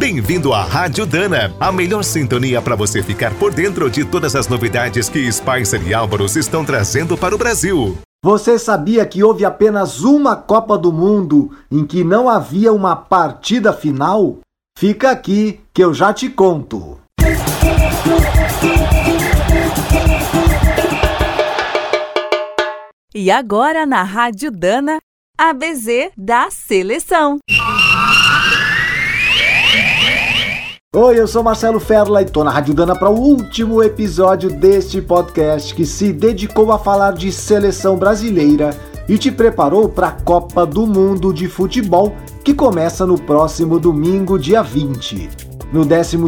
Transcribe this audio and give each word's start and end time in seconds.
Bem-vindo 0.00 0.54
à 0.54 0.64
Rádio 0.64 1.04
Dana, 1.04 1.54
a 1.60 1.70
melhor 1.70 2.02
sintonia 2.02 2.62
para 2.62 2.74
você 2.74 3.02
ficar 3.02 3.34
por 3.34 3.52
dentro 3.52 3.90
de 3.90 4.02
todas 4.02 4.34
as 4.34 4.48
novidades 4.48 5.10
que 5.10 5.30
Spicer 5.30 5.86
e 5.86 5.92
Álvaros 5.92 6.36
estão 6.36 6.64
trazendo 6.64 7.18
para 7.18 7.34
o 7.34 7.38
Brasil. 7.38 7.98
Você 8.24 8.58
sabia 8.58 9.04
que 9.04 9.22
houve 9.22 9.44
apenas 9.44 10.00
uma 10.00 10.34
Copa 10.34 10.78
do 10.78 10.90
Mundo 10.90 11.54
em 11.70 11.84
que 11.84 12.02
não 12.02 12.30
havia 12.30 12.72
uma 12.72 12.96
partida 12.96 13.74
final? 13.74 14.38
Fica 14.78 15.10
aqui 15.10 15.60
que 15.70 15.84
eu 15.84 15.92
já 15.92 16.14
te 16.14 16.30
conto. 16.30 16.98
E 23.14 23.30
agora 23.30 23.84
na 23.84 24.02
Rádio 24.02 24.50
Dana, 24.50 24.96
a 25.38 25.52
BZ 25.52 26.12
da 26.16 26.50
seleção. 26.50 27.38
Oi, 30.96 31.20
eu 31.20 31.28
sou 31.28 31.44
Marcelo 31.44 31.78
Ferla 31.78 32.20
e 32.20 32.24
tô 32.24 32.42
na 32.42 32.50
Rádio 32.50 32.74
Dana 32.74 32.98
para 32.98 33.08
o 33.08 33.16
último 33.16 33.80
episódio 33.80 34.50
deste 34.50 35.00
podcast 35.00 35.72
que 35.72 35.86
se 35.86 36.12
dedicou 36.12 36.72
a 36.72 36.80
falar 36.80 37.12
de 37.12 37.30
seleção 37.30 37.96
brasileira 37.96 38.76
e 39.08 39.16
te 39.16 39.30
preparou 39.30 39.88
para 39.88 40.08
a 40.08 40.10
Copa 40.10 40.66
do 40.66 40.88
Mundo 40.88 41.32
de 41.32 41.46
Futebol 41.46 42.12
que 42.42 42.52
começa 42.52 43.06
no 43.06 43.16
próximo 43.16 43.78
domingo, 43.78 44.36
dia 44.36 44.64
20. 44.64 45.30
No 45.72 45.84
12 45.84 46.18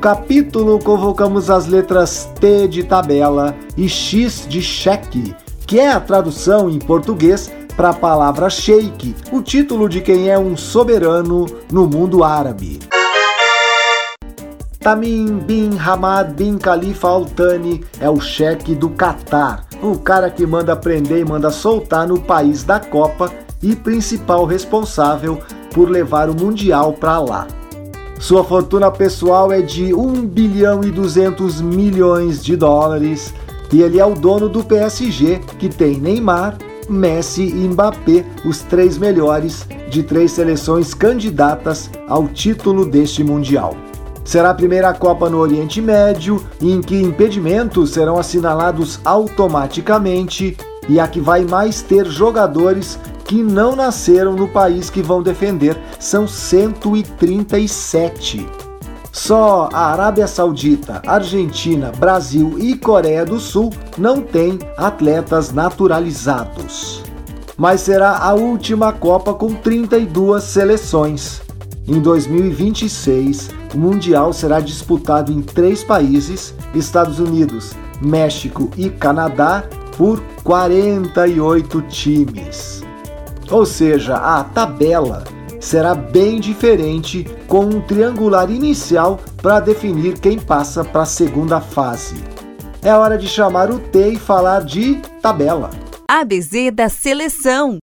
capítulo, 0.00 0.80
convocamos 0.80 1.48
as 1.48 1.68
letras 1.68 2.28
T 2.40 2.66
de 2.66 2.82
tabela 2.82 3.54
e 3.76 3.88
X 3.88 4.44
de 4.48 4.60
cheque, 4.60 5.36
que 5.68 5.78
é 5.78 5.88
a 5.88 6.00
tradução 6.00 6.68
em 6.68 6.80
português 6.80 7.48
para 7.76 7.90
a 7.90 7.94
palavra 7.94 8.50
sheik, 8.50 9.14
o 9.30 9.40
título 9.40 9.88
de 9.88 10.00
quem 10.00 10.28
é 10.28 10.36
um 10.36 10.56
soberano 10.56 11.46
no 11.70 11.86
mundo 11.86 12.24
árabe. 12.24 12.89
Tamim 14.80 15.40
bin 15.46 15.76
Hamad 15.76 16.38
bin 16.38 16.56
Khalifa 16.56 17.06
Al 17.06 17.26
Thani 17.26 17.84
é 18.00 18.08
o 18.08 18.18
cheque 18.18 18.74
do 18.74 18.88
Catar, 18.88 19.66
o 19.82 19.98
cara 19.98 20.30
que 20.30 20.46
manda 20.46 20.74
prender 20.74 21.18
e 21.18 21.24
manda 21.24 21.50
soltar 21.50 22.08
no 22.08 22.18
país 22.18 22.64
da 22.64 22.80
Copa 22.80 23.30
e 23.62 23.76
principal 23.76 24.46
responsável 24.46 25.38
por 25.74 25.90
levar 25.90 26.30
o 26.30 26.34
Mundial 26.34 26.94
para 26.94 27.18
lá. 27.18 27.46
Sua 28.18 28.42
fortuna 28.42 28.90
pessoal 28.90 29.52
é 29.52 29.60
de 29.60 29.92
1 29.92 30.26
bilhão 30.26 30.82
e 30.82 30.90
200 30.90 31.60
milhões 31.60 32.42
de 32.42 32.56
dólares 32.56 33.34
e 33.70 33.82
ele 33.82 34.00
é 34.00 34.04
o 34.06 34.14
dono 34.14 34.48
do 34.48 34.64
PSG, 34.64 35.40
que 35.58 35.68
tem 35.68 36.00
Neymar, 36.00 36.56
Messi 36.88 37.42
e 37.42 37.68
Mbappé, 37.68 38.24
os 38.46 38.60
três 38.60 38.96
melhores 38.96 39.66
de 39.90 40.02
três 40.02 40.32
seleções 40.32 40.94
candidatas 40.94 41.90
ao 42.08 42.26
título 42.28 42.86
deste 42.86 43.22
Mundial. 43.22 43.76
Será 44.30 44.50
a 44.50 44.54
primeira 44.54 44.94
Copa 44.94 45.28
no 45.28 45.38
Oriente 45.38 45.82
Médio, 45.82 46.46
em 46.62 46.80
que 46.80 46.94
impedimentos 46.94 47.90
serão 47.90 48.16
assinalados 48.16 49.00
automaticamente 49.04 50.56
e 50.88 51.00
a 51.00 51.08
que 51.08 51.20
vai 51.20 51.42
mais 51.42 51.82
ter 51.82 52.06
jogadores 52.06 52.96
que 53.24 53.42
não 53.42 53.74
nasceram 53.74 54.36
no 54.36 54.46
país 54.46 54.88
que 54.88 55.02
vão 55.02 55.20
defender. 55.20 55.76
São 55.98 56.28
137. 56.28 58.48
Só 59.10 59.68
a 59.72 59.90
Arábia 59.90 60.28
Saudita, 60.28 61.02
Argentina, 61.04 61.90
Brasil 61.98 62.54
e 62.56 62.76
Coreia 62.76 63.26
do 63.26 63.40
Sul 63.40 63.72
não 63.98 64.20
têm 64.20 64.60
atletas 64.76 65.50
naturalizados. 65.50 67.02
Mas 67.56 67.80
será 67.80 68.18
a 68.18 68.32
última 68.34 68.92
Copa 68.92 69.34
com 69.34 69.52
32 69.52 70.44
seleções. 70.44 71.49
Em 71.86 72.00
2026, 72.00 73.50
o 73.74 73.78
Mundial 73.78 74.32
será 74.32 74.60
disputado 74.60 75.32
em 75.32 75.42
três 75.42 75.82
países: 75.82 76.54
Estados 76.74 77.18
Unidos, 77.18 77.72
México 78.00 78.70
e 78.76 78.88
Canadá, 78.90 79.64
por 79.96 80.22
48 80.44 81.82
times. 81.82 82.82
Ou 83.50 83.66
seja, 83.66 84.16
a 84.16 84.44
tabela 84.44 85.24
será 85.60 85.94
bem 85.94 86.40
diferente, 86.40 87.26
com 87.46 87.66
um 87.66 87.80
triangular 87.80 88.50
inicial 88.50 89.20
para 89.42 89.60
definir 89.60 90.18
quem 90.18 90.38
passa 90.38 90.84
para 90.84 91.02
a 91.02 91.06
segunda 91.06 91.60
fase. 91.60 92.16
É 92.82 92.94
hora 92.94 93.18
de 93.18 93.28
chamar 93.28 93.70
o 93.70 93.78
T 93.78 94.12
e 94.12 94.16
falar 94.16 94.64
de 94.64 94.94
tabela. 95.20 95.70
ABC 96.08 96.70
da 96.70 96.88
seleção. 96.88 97.78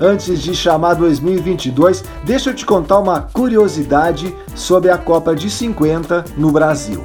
Antes 0.00 0.40
de 0.40 0.54
chamar 0.56 0.94
2022, 0.94 2.02
deixa 2.24 2.50
eu 2.50 2.54
te 2.54 2.66
contar 2.66 2.98
uma 2.98 3.20
curiosidade 3.20 4.34
sobre 4.54 4.90
a 4.90 4.98
Copa 4.98 5.36
de 5.36 5.48
50 5.48 6.24
no 6.36 6.50
Brasil. 6.50 7.04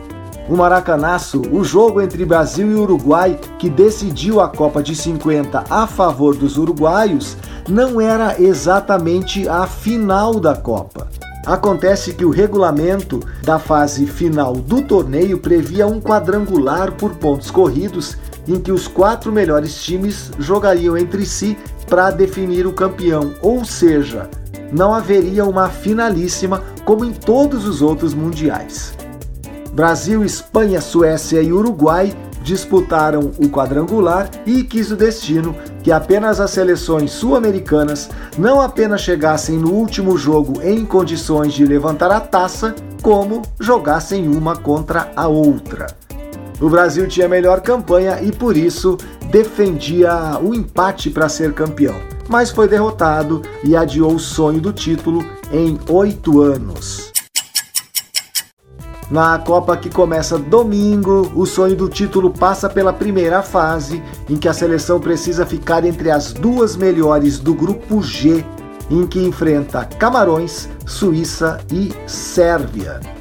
O 0.50 0.58
Maracanaço, 0.58 1.44
o 1.52 1.64
jogo 1.64 2.02
entre 2.02 2.26
Brasil 2.26 2.72
e 2.72 2.74
Uruguai 2.74 3.40
que 3.60 3.70
decidiu 3.70 4.42
a 4.42 4.50
Copa 4.50 4.82
de 4.82 4.96
50 4.96 5.66
a 5.70 5.86
favor 5.86 6.36
dos 6.36 6.58
uruguaios, 6.58 7.38
não 7.68 8.02
era 8.02 8.42
exatamente 8.42 9.48
a 9.48 9.68
final 9.68 10.40
da 10.40 10.56
Copa. 10.56 11.08
Acontece 11.46 12.14
que 12.14 12.26
o 12.26 12.32
regulamento 12.32 13.20
da 13.44 13.60
fase 13.60 14.08
final 14.08 14.54
do 14.54 14.82
torneio 14.82 15.38
previa 15.38 15.86
um 15.86 16.02
quadrangular 16.02 16.92
por 16.94 17.16
pontos 17.16 17.52
corridos 17.52 18.18
em 18.50 18.60
que 18.60 18.72
os 18.72 18.88
quatro 18.88 19.32
melhores 19.32 19.82
times 19.82 20.32
jogariam 20.40 20.98
entre 20.98 21.26
si 21.26 21.58
para 21.88 22.12
definir 22.12 22.66
o 22.68 22.74
campeão, 22.74 23.34
ou 23.42 23.64
seja, 23.64 24.30
não 24.72 24.94
haveria 24.94 25.46
uma 25.46 25.70
finalíssima 25.70 26.64
como 26.84 27.06
em 27.06 27.14
todos 27.14 27.66
os 27.66 27.82
outros 27.82 28.14
mundiais. 28.14 28.94
Brasil, 29.74 30.24
Espanha, 30.24 30.82
Suécia 30.82 31.42
e 31.42 31.54
Uruguai 31.54 32.14
disputaram 32.44 33.32
o 33.38 33.50
quadrangular 33.50 34.30
e 34.46 34.64
quis 34.64 34.92
o 34.92 34.96
destino 34.96 35.56
que 35.84 35.92
apenas 35.92 36.40
as 36.40 36.52
seleções 36.52 37.12
sul-americanas 37.12 38.10
não 38.38 38.62
apenas 38.62 39.02
chegassem 39.02 39.58
no 39.58 39.72
último 39.72 40.18
jogo 40.18 40.62
em 40.62 40.86
condições 40.86 41.54
de 41.54 41.66
levantar 41.66 42.12
a 42.12 42.20
taça, 42.20 42.76
como 43.02 43.42
jogassem 43.60 44.28
uma 44.28 44.56
contra 44.56 45.12
a 45.16 45.28
outra. 45.28 45.88
O 46.62 46.70
Brasil 46.70 47.08
tinha 47.08 47.28
melhor 47.28 47.62
campanha 47.62 48.22
e 48.22 48.31
por 48.31 48.58
isso 48.58 48.97
defendia 49.31 50.38
o 50.42 50.53
empate 50.53 51.09
para 51.09 51.30
ser 51.30 51.53
campeão, 51.53 51.96
mas 52.28 52.52
foi 52.52 52.68
derrotado 52.68 53.42
e 53.64 53.75
adiou 53.75 54.14
o 54.14 54.20
sonho 54.20 54.59
do 54.59 54.74
título 54.74 55.24
em 55.52 55.80
oito 55.90 56.42
anos. 56.42 57.12
Na 59.09 59.40
Copa 59.40 59.75
que 59.75 59.90
começa 59.90 60.38
domingo, 60.38 61.31
o 61.34 61.46
sonho 61.46 61.75
do 61.75 61.90
título 61.90 62.30
passa 62.30 62.69
pela 62.69 62.94
primeira 62.94 63.42
fase, 63.42 64.03
em 64.30 64.36
que 64.36 64.48
a 64.48 64.53
seleção 64.53 65.00
precisa 65.00 65.48
ficar 65.48 65.84
entre 65.84 66.12
as 66.12 66.31
duas 66.31 66.75
melhores 66.75 67.40
do 67.40 67.56
grupo 67.56 68.03
G, 68.03 68.46
em 68.92 69.08
que 69.08 69.19
enfrenta 69.19 69.86
Camarões, 69.86 70.69
Suíça 70.86 71.59
e 71.72 71.92
Sérvia. 72.06 73.19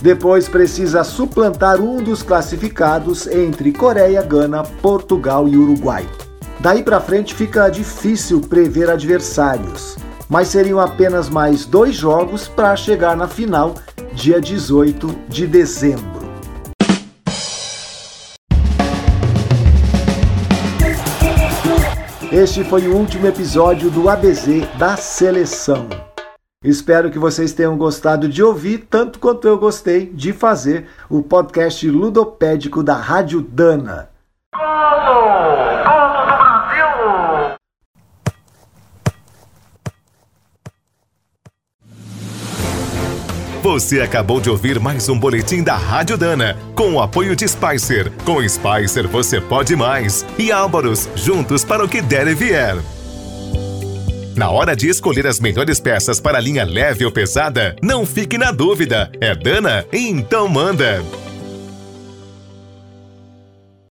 Depois 0.00 0.48
precisa 0.48 1.02
suplantar 1.02 1.80
um 1.80 1.96
dos 1.96 2.22
classificados 2.22 3.26
entre 3.26 3.72
Coreia, 3.72 4.22
Gana, 4.22 4.62
Portugal 4.62 5.48
e 5.48 5.56
Uruguai. 5.56 6.06
Daí 6.60 6.82
para 6.82 7.00
frente 7.00 7.34
fica 7.34 7.68
difícil 7.68 8.40
prever 8.40 8.90
adversários, 8.90 9.96
mas 10.28 10.48
seriam 10.48 10.78
apenas 10.78 11.28
mais 11.28 11.64
dois 11.64 11.96
jogos 11.96 12.46
para 12.46 12.74
chegar 12.76 13.16
na 13.16 13.26
final, 13.26 13.74
dia 14.12 14.40
18 14.40 15.14
de 15.28 15.46
dezembro. 15.46 16.28
Este 22.30 22.62
foi 22.62 22.86
o 22.86 22.94
último 22.94 23.26
episódio 23.26 23.90
do 23.90 24.08
ABZ 24.08 24.46
da 24.78 24.96
Seleção. 24.96 26.07
Espero 26.64 27.08
que 27.08 27.20
vocês 27.20 27.52
tenham 27.52 27.76
gostado 27.78 28.28
de 28.28 28.42
ouvir, 28.42 28.88
tanto 28.90 29.20
quanto 29.20 29.46
eu 29.46 29.56
gostei 29.56 30.06
de 30.06 30.32
fazer 30.32 30.88
o 31.08 31.22
podcast 31.22 31.88
ludopédico 31.88 32.82
da 32.82 32.96
Rádio 32.96 33.40
Dana. 33.40 34.10
Você 43.62 44.00
acabou 44.00 44.40
de 44.40 44.50
ouvir 44.50 44.80
mais 44.80 45.08
um 45.08 45.18
boletim 45.18 45.62
da 45.62 45.76
Rádio 45.76 46.18
Dana, 46.18 46.56
com 46.74 46.94
o 46.94 47.00
apoio 47.00 47.36
de 47.36 47.46
Spicer. 47.46 48.10
Com 48.24 48.40
Spicer 48.48 49.06
você 49.06 49.40
pode 49.40 49.76
mais. 49.76 50.26
E 50.36 50.50
Álvaros, 50.50 51.08
juntos 51.14 51.64
para 51.64 51.84
o 51.84 51.88
que 51.88 52.02
der 52.02 52.26
e 52.26 52.34
vier. 52.34 52.97
Na 54.38 54.50
hora 54.52 54.76
de 54.76 54.88
escolher 54.88 55.26
as 55.26 55.40
melhores 55.40 55.80
peças 55.80 56.20
para 56.20 56.38
a 56.38 56.40
linha 56.40 56.64
leve 56.64 57.04
ou 57.04 57.10
pesada, 57.10 57.74
não 57.82 58.06
fique 58.06 58.38
na 58.38 58.52
dúvida. 58.52 59.10
É 59.20 59.34
Dana? 59.34 59.84
Então 59.92 60.46
manda! 60.46 61.02